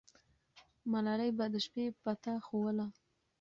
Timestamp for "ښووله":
2.45-2.87